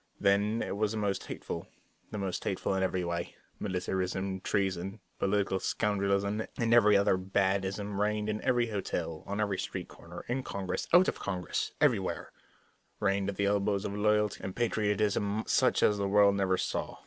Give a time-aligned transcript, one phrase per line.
[0.19, 1.67] Then it was the most hateful;
[2.09, 3.35] the most hateful in every way.
[3.59, 9.59] Militarism, treason, political scoundrelism, and every other bad ism reigned in every hotel, on every
[9.59, 12.31] street corner, in Congress, out of Congress everywhere;
[12.99, 16.97] reigned right at the elbows of loyalty and patriotism such as the world never saw.